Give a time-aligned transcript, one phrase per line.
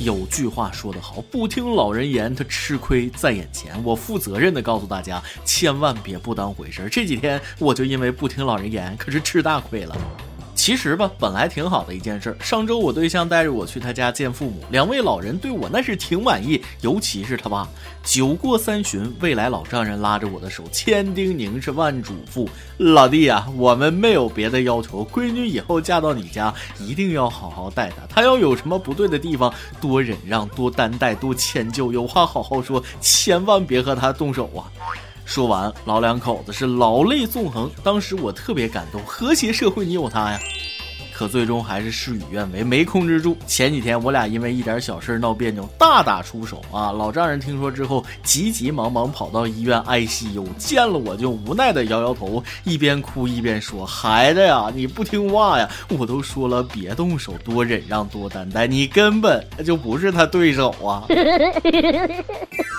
[0.00, 3.82] 有句话说得好，不听老人言，他吃亏在眼前。
[3.82, 6.88] 我负责任的告诉大家，千万别不当回事儿。
[6.88, 9.96] 这几天我就因为不听老人言，可是吃大亏了。
[10.66, 12.36] 其实吧，本来挺好的一件事儿。
[12.40, 17.68] 上周我对象带着我去他家见父母，两位老人对我那是挺满意，尤其是他爸。
[18.02, 22.48] 酒过三巡，未来老丈人拉着我的手，千叮咛是万嘱咐
[22.78, 28.04] ：“老弟呀，我们没有别的要求，闺女以后嫁到你家，一定要好好待她。
[28.08, 34.66] 她要有什么不对的地方，多忍让，多担待，多迁就，有话好好说，千万别和她动手啊！”
[35.26, 37.70] 说完，老两口子是老泪纵横。
[37.84, 40.40] 当时我特别感动，和谐社会你有他呀。
[41.12, 43.34] 可最终还是事与愿违，没控制住。
[43.46, 46.92] 前几天我俩因为一点小事闹别扭，大打出手啊！
[46.92, 55.66] 老丈人听说之后，急急忙忙跑到医院 ICU，见了我就无奈的摇摇头，一边哭一边说：“孩子呀，你不听话呀！
[55.98, 61.06] 我都说了别动手，多忍让，多担待，你根本就不是他对手啊！”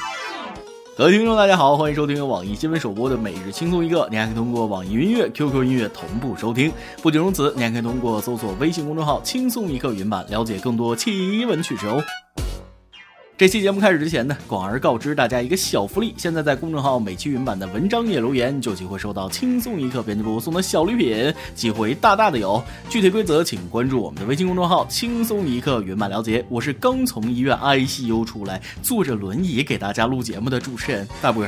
[0.98, 6.72] 各位听众，大家好，欢迎收听由网易新闻首播的《每日轻松一刻》，你还可以通过网易云音乐、QQ 音乐同步收听。
[7.04, 12.04] 不仅如此，你还可以通过搜索微信公众号“轻松一刻”云版了解更多奇闻趣事哦。
[13.38, 22.59] 这期节目开始之前呢，广而告知大家一个小福利：现在在公众号每期云版的文章页留言，就有机会收到轻松一刻编辑部送的小礼品，机会大大的有。
[22.89, 26.43] 具体规则请关注我们的微信公众号“轻松一刻”云版了解。
[26.49, 31.45] 我是刚从医院 ICU 出来，坐着轮椅给大家录节目的主持人大波。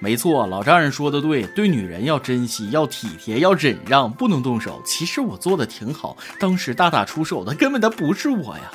[0.00, 4.82] 没错，老丈人说的对，对女人要珍惜，要体贴，要忍让，不能动手。
[4.84, 8.72] 其实我做的挺好，当时大打出手的根本他不是我呀。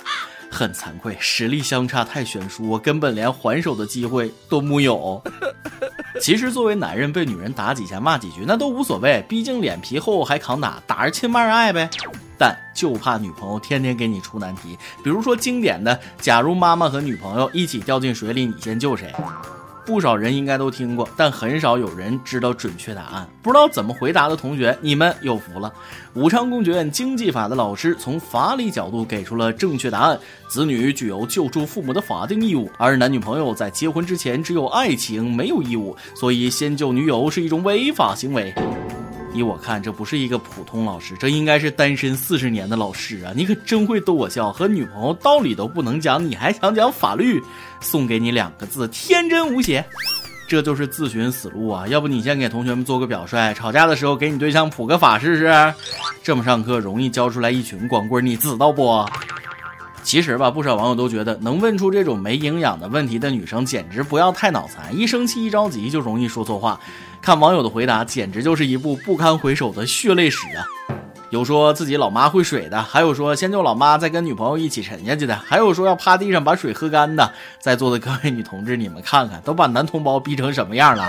[0.49, 5.21] 很惭愧，实力相差太悬殊，我根本连还手的机会都木有。
[6.19, 11.89] 其实作为男人，被女人打几下、骂几句那都无所谓，毕竟脸皮厚还扛打，打着亲骂着爱呗。
[12.39, 19.13] 但就怕女朋友天天给你出难题，比如说经典的：假如妈妈和女朋友一起掉进水里，你先救谁？
[19.87, 23.25] 不少人应该都听过，但很少有人知道准确答案。
[23.41, 25.73] 不知道怎么回答的同学，你们有福了！
[26.13, 38.53] 武昌工学院经济法的老师从法理角度给出了正确答案：子女具有救助父母的法定义务，而男女朋友在结婚之前只有爱情没有义务，所以先救女友是一种违法行为。
[39.33, 43.31] 依我看，这不是一个普通老师，这应该是单身四十年的老师啊！
[43.35, 47.41] 你可真会逗我笑，和女朋友道理都不能讲，你还想讲法律？
[47.79, 49.85] 送给你两个字：天真无邪。
[50.47, 51.85] 这就是自寻死路啊！
[51.87, 55.73] 要不你先给同学们做个表率，吵架的时候给你对象普个法试试？
[56.23, 59.05] 这么上课容易教出来一群光棍，你知道不？
[60.07, 66.79] 其实吧，不少网友都觉得能问出这种没营养的问题的女生，简直不要太脑残，一生气一着急就容易说错话。
[67.21, 70.63] 看网友的回答，简直就是一部不堪回首的血泪史啊！
[71.29, 77.29] 有说自己老妈会水的，还有说先救老妈再跟女朋友一起沉下去的，还有说要趴地上把水喝干的。
[77.59, 81.05] 在座的各位女同志，你们看看，都把男同胞逼成什么样了？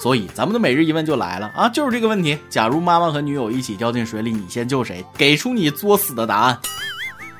[0.00, 5.04] 所以咱们的每日一问就来了啊，就是这个问题：假如妈妈和女友一起掉进水里，你先救谁？
[5.18, 6.58] 给出你作死的答案。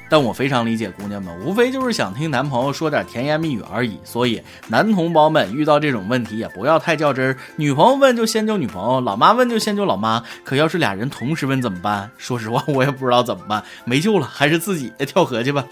[0.09, 3.99] 但我非常理解姑娘们，无非就是想听男朋友说点甜言蜜语而已。
[4.05, 10.23] 所以男同胞们遇到这种问题也不要太较真儿，女朋友问就先救女朋友，老妈问就先救老妈。
[10.45, 12.11] 可要是俩人同时问怎么办？
[12.17, 15.65] 说实话，我也不知道怎么办，没救了，还是自己跳河去吧。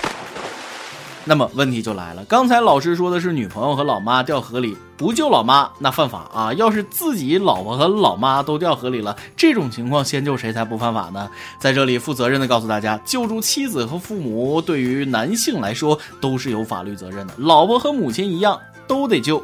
[1.29, 11.29] 那么问题就来了，刚才老师说的是女朋友和老妈掉河里不救老妈那犯法啊，要是自己老婆和老妈都掉河里了，这种情况先救谁才不犯法呢？
[11.59, 18.57] 在这里负责任的告诉大家，救助妻子和父母对于男性来说都是有法律责任的，老婆和母亲一样
[18.87, 19.43] 都得救。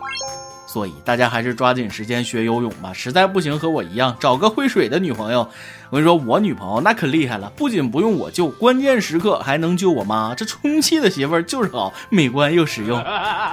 [0.73, 5.47] 所以大家还是抓紧时间学游泳吧，实在不行和我一样找个会水的女朋友。
[5.91, 10.35] 我跟你说，我女朋友那可厉害了，不仅不用我救，关键时刻还能救我妈。
[10.35, 13.05] 这充气的媳妇儿就是好，美观又实用。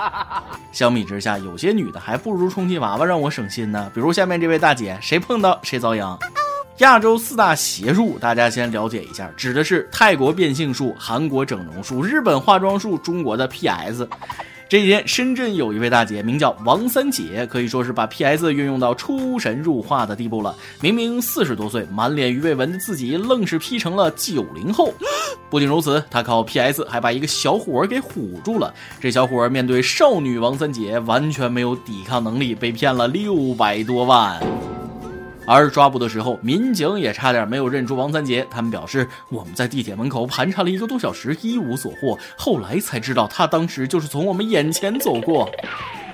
[0.71, 3.91] 相比之下，有些女的还不如充气娃娃让我省心呢。
[3.93, 6.17] 比如下面这位大姐，谁碰到谁遭殃。
[6.77, 14.07] 亚洲四大邪术，大家先了解一下，指的是泰国变性术、韩国整容术、日本化妆术、中国的 PS。
[14.69, 20.55] 这几天，深圳有一位大姐名叫王三姐，可以说是把 PS 运用到出神入化的地步了。
[20.79, 24.93] 明明四十多岁，满脸鱼尾纹的自己，愣是 P 成了九零后。
[25.49, 28.71] 不仅如此，她靠 PS 还把一个小伙儿给唬住了。
[29.01, 34.39] 这小伙儿面对少女王三姐，完全没有抵抗能力，被骗了六百多万。
[35.51, 38.45] 而抓捕的时候，民警也差点没有认出王三杰。
[38.51, 42.15] 他们表示，我们在地铁门口盘查了一个多小时，一无所获。
[42.37, 45.49] 后来才知道，他当时就是从我们眼前走过。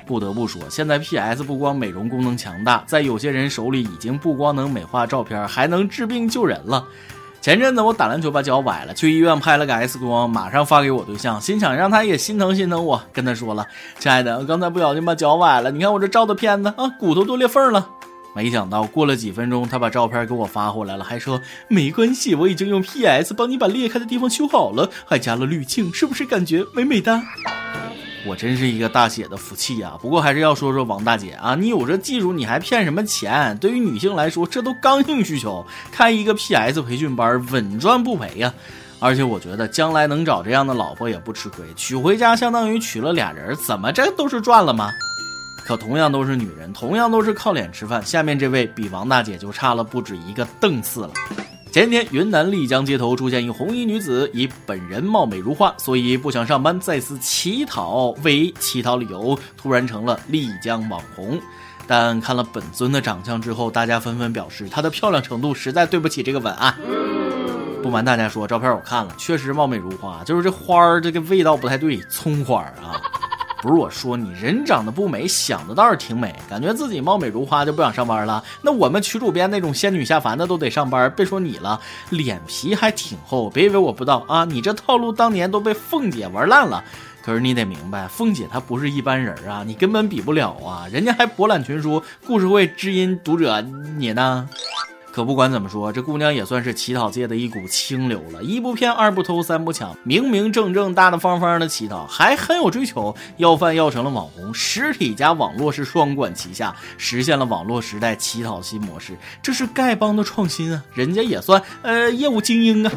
[0.07, 6.85] 不得不说，现在 PS 不光美容功能强大，在有些人手里已经不光能美化照片，还能治病救人了。
[7.41, 13.67] 前阵子我打篮球把脚崴了，去医院拍了个 X 光，马上发给我对象，心想让他也心疼心疼我，跟他说了
[13.99, 17.89] ：“亲爱的，刚才不小心把脚崴了，你看我这照的片子啊，骨头都裂缝了。”
[18.35, 27.23] 没想到过了几分钟，他把照片给我发回来了，还说没关系，我已经用 PS 帮你把裂开的地方修好了，还加了滤镜，是不是感觉美美哒？
[28.27, 29.93] 我真是一个大写的福气呀！
[30.01, 33.57] 不过还是要说说王大姐啊，你有这技术，你还骗什么钱？
[33.59, 35.65] 对于女性来说，这都刚性需求。
[35.91, 38.53] 开一个 PS 培训班，稳赚不赔呀！
[38.99, 44.91] 而且我觉得将来能找这样的老婆也不吃亏，娶回家相当于娶了俩人，怎么着都是赚了吗？
[45.65, 51.09] 可同样都是女人，同样都是靠脸吃饭，下面这位比王大姐就差了不止一个档次了。
[51.71, 61.41] 前天，云南丽江街头出现一红衣女子，以本人貌美如花，所以不想上班，再次乞讨为乞讨理由，突然成了丽江网红。
[61.87, 66.77] 但看了本尊的长相之后，大家纷纷表示她的漂亮程度实在对不起这个吻啊！
[67.83, 73.01] 不瞒大家说，照片我看了，确实貌美如花，就是这花儿这个味道不太对，葱花儿啊。
[73.65, 78.43] 不是我说你人长得不美，想的倒是挺美，感觉自己貌美如花就不想上班了。
[78.61, 81.81] 那我们曲主编那种仙女下凡的都得上班，别说你了，
[82.11, 83.49] 脸皮还挺厚。
[83.49, 86.83] 别以为我不知道啊，你这套路当年都被凤姐玩烂了。
[87.23, 93.61] 可是你得明白，凤姐她不是一般人啊，你根本比不了啊，人家还博览群书，故事会知音读者，
[93.97, 94.47] 你呢？
[95.15, 98.43] 可不管怎么说，这姑娘也算是乞讨界的一股清流了。
[98.43, 109.13] 一不骗，二不偷，三不抢，明明正正、大大方方的乞讨，还很有追求，要饭要成了网红，实体加网络是双管齐下，实现了网络时代乞讨新模式。
[109.41, 110.83] 这是丐帮的创新啊！
[110.93, 112.91] 人家也算呃业务精英啊。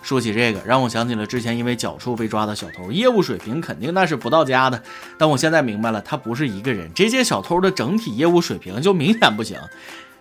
[0.00, 4.82] 说起这个，让我想起了之前因为脚臭被抓的小偷，业务水平肯定那是不到家的。
[5.18, 9.58] 但我现在明白了，他不是一个人，这些小偷的整体业务水平就明显不行。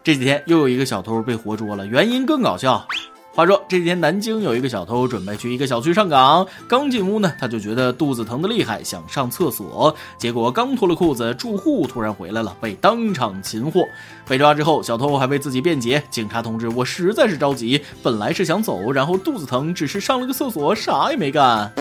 [0.09, 2.83] 这几天又有一个小偷被活捉了，原因更搞笑。
[3.31, 9.95] 话说这几天南京有一个小偷准备去一个小区上岗，刚进屋呢，他就觉得肚子疼得厉害，想上厕所。
[10.17, 13.85] 结果刚脱了裤子，住户突然回来了，被当场擒获。
[14.27, 21.71] 被抓之后，小偷还为自己辩解：“警察同志，我实在是着急，本来是想走，然后肚子疼，只是上了个厕所，啥也没干。”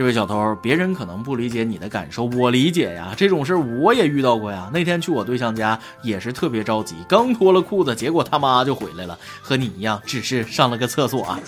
[0.00, 3.12] 这位小偷，别人可能不理解你的感受，我理解呀。
[3.14, 4.70] 这种事我也遇到过呀。
[4.72, 11.38] 那天去我对象家也是特别着急，刚脱了裤子，结果他妈就回来了，和你一样，只是上了个厕所啊。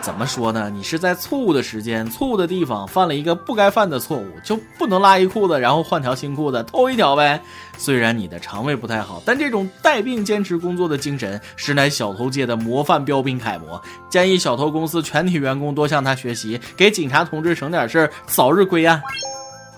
[0.00, 0.70] 怎么说呢？
[0.70, 7.40] 你是在错误的时间、错误的地方犯了一个不该犯的错误，就不能拉一裤子，然后换条新裤子，偷一条呗？
[7.76, 13.80] 虽然你的肠胃不太好，但这种带病坚持工作的精神，实乃小偷界的模范标兵楷模。
[14.08, 19.02] 建议小偷公司全体员工多向他学习，给警察同志省点事儿，早日归案。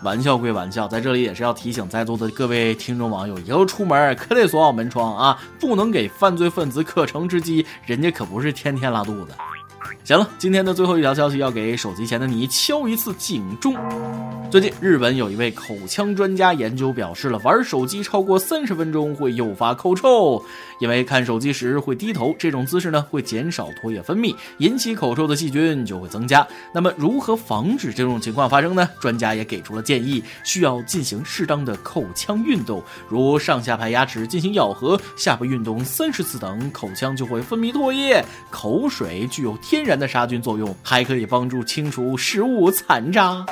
[0.03, 9.33] 玩笑归玩笑，在这里也是要提醒在座的各位听众网友，以后出门可得锁好门窗啊，不能给犯罪分子可乘之机，人家可不是天天拉肚子。
[10.05, 13.75] 行了，今天的最后一条消息要给手机前的你敲一次警钟。
[14.51, 20.45] 最近，日本有一位口腔专家研究表示了，玩手机超过三十分钟会诱发口臭，
[20.81, 26.45] 因为看手机时会低头，这种姿势呢会减少唾液分泌，引起口臭的细菌就会增加。
[26.75, 28.89] 那么，如何防止这种情况发生呢？
[29.01, 38.25] 专家也给出了建议，需要进行适当的口腔运动，如上下排牙齿进行咬合，下巴运动三十次等，口腔就会分泌唾液。
[38.51, 43.47] 口水具有天天然的杀菌作用，还可以帮助清除食物残渣。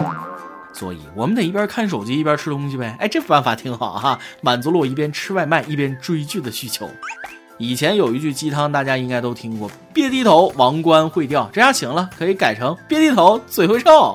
[0.74, 2.94] 所以，我们得一边看手机一边吃东西呗。
[3.00, 6.86] 哎，这办法挺好哈，满足了我一边吃外卖一边追剧的需求。
[7.56, 11.48] 以前有一句鸡汤，大家应该都听过：别低头，王冠会掉。
[11.50, 14.14] 这下行了，可以改成别低头，嘴会臭。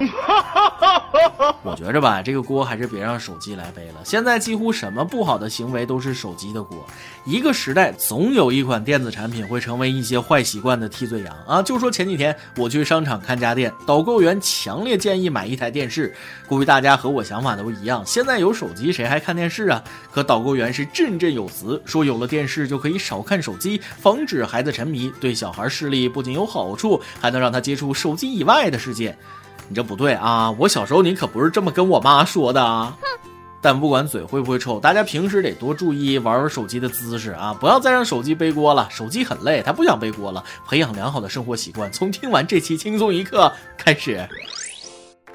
[1.64, 4.02] 我觉着吧，这个锅还是别让手机来背了。
[4.04, 6.86] 现在几乎什么不好的行为都是手机的锅。
[7.26, 11.62] 一个时代总有一款电子产品会成为一些坏习惯的替罪羊啊！
[11.62, 16.14] 就说前几天我去商场看家电，导购员强烈建议买一台电视。
[16.48, 19.84] 估计大家和我想法都一样，现在有手机谁还看电视啊？
[20.12, 29.18] 可导购员是振振有词，说有了电视就可以少看手机，防止孩子沉迷，对小孩视力不仅有好处，还能让他接触手机以外的世界。
[29.68, 30.52] 你这不对啊！
[30.52, 32.98] 我小时候你可不是这么跟我妈说的啊！
[33.62, 37.56] 但不管嘴会不会臭，大家平时得多注意玩手机的姿势啊！
[37.58, 40.44] 不要再让手机背锅了，手机很累，他不想背锅了。
[40.68, 44.28] 培养良好的生活习惯，从听完这期轻松一刻开始。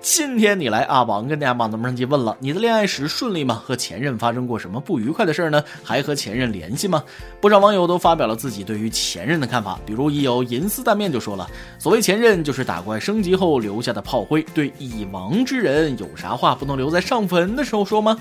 [0.00, 3.60] 今天你来阿王跟大家马子们上去问了，你的恋爱史顺利吗？
[3.64, 5.62] 和前任发生过什么不愉快的事儿呢？
[5.82, 7.02] 还和前任联系吗？
[7.40, 11.50] 不少网友都发表了自己对于前任的看法，比如已有银丝蛋面就说了，
[11.80, 18.16] 所谓前任就是打怪升级后留下的炮灰，对已亡之人有啥话不能留在上坟的时候说吗？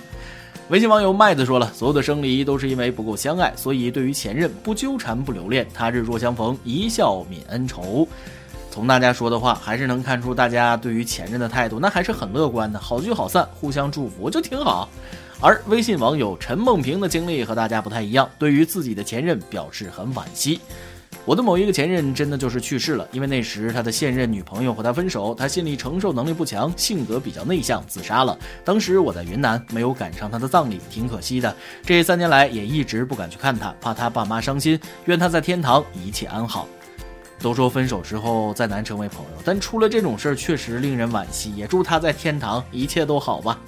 [0.70, 8.08] 微信网友麦子说了，所有的生离都是因为不够相爱，所以对于前任不纠缠不留恋，他日若相逢，一笑泯恩仇。
[8.78, 14.88] 从大家说的话，还是能看出大家对于前任的态度，那还是很乐观的，好聚好散，互相祝福就挺好。
[15.42, 20.62] 而微信网友陈梦萍的经历和大家不太一样，对于自己的前任表示很惋惜。
[21.26, 28.38] 我的某一个前任真的就是去世了，因为那时他的现任女朋友和他分手，他心理承受能力不强，性格比较内向，自杀了。
[28.64, 31.56] 当时我在云南，没有赶上他的葬礼，挺可惜的。
[31.84, 34.80] 这三年来也一直不敢去看他，怕他爸妈伤心。
[35.06, 36.68] 愿他在天堂一切安好。
[37.40, 41.54] 都说分手之后再难成为朋友，但出了这种事儿确实令人惋惜。
[41.56, 43.60] 也祝他在天堂一切都好吧。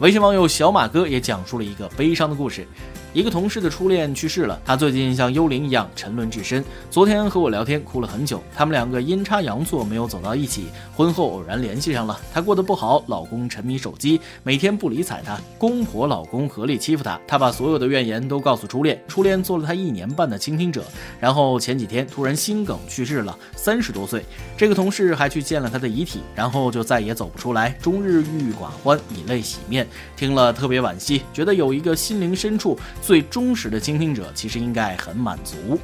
[0.00, 2.66] 微信网友小马哥也讲述了一个悲伤的故事。
[3.12, 6.62] 一个同事的初恋去世了，他最近像幽灵一样沉沦至深。
[6.90, 8.42] 昨天和我聊天，哭了很久。
[8.54, 12.20] 他们两个阴差阳错没有走到一起，婚后偶然联系上了。
[12.30, 17.18] 她过得不好，老公沉迷手机，每天不理睬她，公婆老公合力欺负她。
[17.26, 20.84] 她把所有的怨言都告诉初恋，初恋做了她一年半的倾听者。
[21.18, 24.22] 然后前几天突然心梗去世了，三十多岁。
[24.58, 29.86] 这个同事还去见了他的遗体，然后就再也走不出来，终日郁郁寡欢，以泪洗面。
[30.16, 32.78] 听了特别惋惜，觉得有一个心灵深处。
[33.06, 35.78] 最忠实的倾听者其实应该很满足。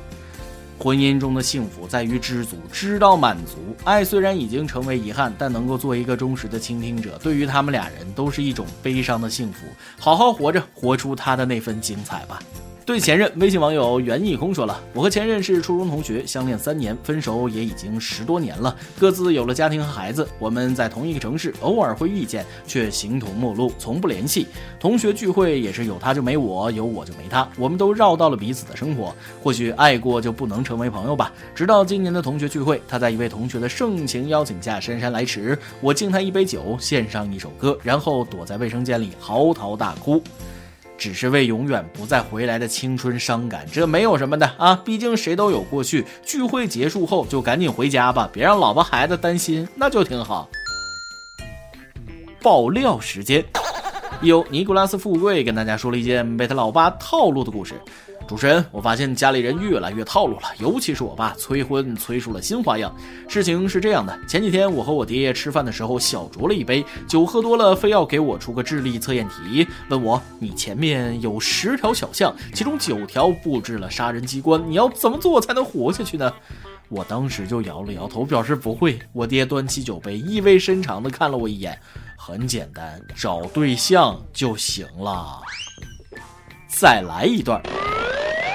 [0.76, 3.76] 婚姻中的幸福在于知足，知道满足。
[3.84, 9.66] 爱虽然已经成为遗憾，但能够做一个忠实的倾听者，对于他们俩人都是一种悲伤的幸福。
[10.00, 12.42] 好好活着，活出他的那份精彩吧。
[12.84, 20.26] 对前任，微信网友袁一空说了：“我和前任是初中同学，相恋三年，分手也已经十多年了，各自有了家庭和孩子。
[20.40, 24.48] 我们在同一个城市，偶尔会遇见，却形同陌路，从不联系。
[24.80, 29.14] 同学聚会也是有他就没我，有我就没他，我们都绕到了彼此的生活。
[29.40, 31.32] 或许爱过就不能成为朋友吧。
[31.54, 40.20] 直到今年的同学聚会，他在一位同学的盛情邀请下姗姗来迟，我敬他一杯酒，献上一首歌，然后躲在卫生间里嚎啕大哭。”
[40.96, 46.04] 只是为永远不再回来的青春伤感，这没有什么的啊，毕竟谁都有过去。
[46.24, 50.48] 聚会结束后就赶紧回家吧，别让老婆孩子担心，那就挺好。
[52.40, 53.44] 爆料时间，
[54.20, 57.74] 有尼古拉斯富贵跟大家说了一件被他老爸套路的故事。
[58.32, 62.90] 主持人，我发现家里人越来越套路了，尤其是我爸催婚催出了新花样。
[63.28, 76.32] 事情是这样的，前几天我和我爹吃饭的时候小酌了一杯酒，喝多了非要给我出个智力测验题，问我你前面有十条小巷，其中九条布置了杀人机关，你要怎么做才能活下去呢？
[76.88, 78.98] 我当时就摇了摇头，表示不会。
[79.12, 81.78] 我爹端起酒杯，意味深长地看了我一眼，
[82.16, 85.38] 很简单，找对象就行了。
[86.66, 87.62] 再来一段。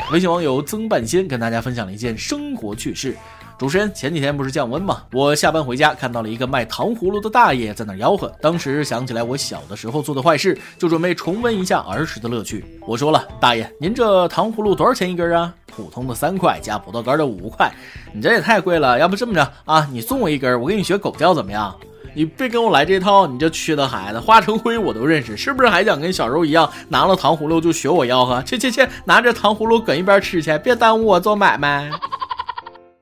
[0.09, 3.13] 微信网友曾半仙跟大家分享了一件生活趣事。
[3.59, 5.03] 主持人，前几天不是降温吗？
[5.11, 8.31] 我下班回家看到了一个卖糖葫芦的大爷在那吆喝。
[8.41, 12.63] 当时想起来我小的时候做的坏事，就准备重温一下儿时的乐趣。
[12.87, 15.53] 我说了，大爷，您这糖葫芦多少钱一根啊？
[15.65, 17.69] 普通的三块，加葡萄干的五块。
[18.13, 19.85] 你这也太贵了，要不这么着啊？
[19.91, 21.75] 你送我一根，我给你学狗叫怎么样？
[22.17, 28.41] 你别跟我来这套，你这缺德孩子，华成辉我都认识，是不是还想跟小时候一样拿了糖葫芦就学我吆喝？
[28.41, 31.91] 去去去，拿着糖葫芦搁一边吃去，别耽误我做买卖。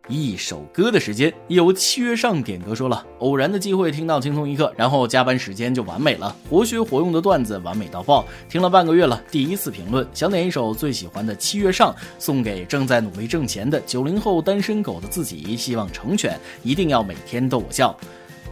[0.09, 17.97] 一首歌的时间，有七月上点歌说了，偶然的机会听到轻松一刻，然后加班时间就完美了，活学活用的段子完美到爆，听了半个月了，第一次评论，想点一首最喜欢的七月上，送给正在努力挣钱的九零后单身狗的自己，希望成全，一定要每天逗我笑。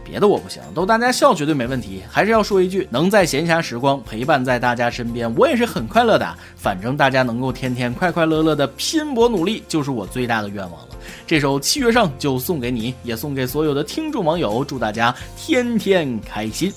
[0.04, 2.02] 别的我不行，逗大家笑绝对没问题。
[2.10, 6.34] 还是要说一句，能在闲暇时光陪伴在大家身边，我也是很快乐的。
[6.54, 10.88] 反正大家能够天天快快乐乐的拼搏努力，就是我最大的愿望了。
[11.26, 16.72] 这首《七月上》就送给你，也送给所有的听众网友，祝大家天天开心。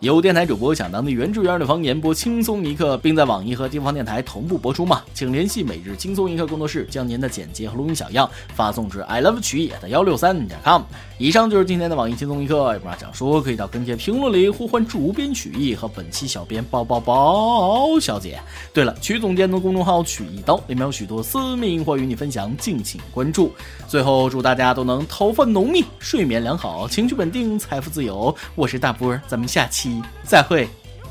[0.00, 5.02] 有电台主播想当地原汁原味的方言播轻松一刻，并在网易和地方电台同步播出吗？
[5.14, 10.82] 请联系每日轻松一刻工作室，将您的简介和录音小样发送至 i love 曲野的幺六三点 com。
[11.16, 18.40] 以上就是今天的网易轻松一刻，有啥想说可以到跟帖评论里呼唤主编曲艺和本期小编包包包小姐。
[18.72, 23.52] 对了，曲总监的公众号曲一刀里面有许多私密或与你分享，敬请关注。
[23.86, 28.34] 最后祝大家都能头发浓密，睡眠良好，情绪稳定，财富自由。
[28.56, 30.02] 我是大波，咱们下期。
[30.24, 30.68] 再会，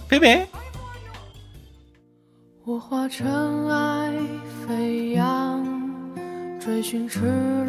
[0.09, 0.45] 拜拜。
[2.65, 4.13] 我化尘埃
[4.67, 5.65] 飞扬，
[6.59, 7.19] 追寻赤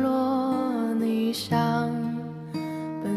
[0.03, 1.91] 裸逆翔，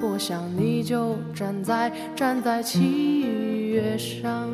[0.00, 3.20] 我想你就站在站在七
[3.70, 4.48] 月上。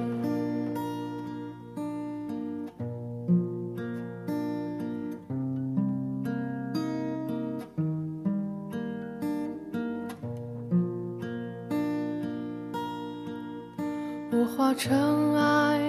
[14.34, 15.80] 我化尘埃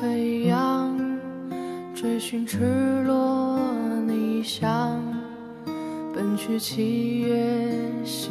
[0.00, 0.96] 飞扬，
[1.94, 3.58] 追寻赤裸
[4.06, 5.02] 逆翔，
[6.14, 7.72] 奔去七月
[8.04, 8.30] 心。